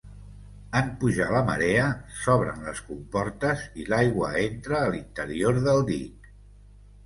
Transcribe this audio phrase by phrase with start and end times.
[0.77, 1.83] En pujar la marea,
[2.23, 6.35] s'obren les comportes i l'aigua entra a l'interior del dic.